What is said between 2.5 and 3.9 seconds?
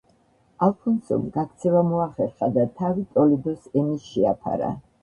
და თავი ტოლედოს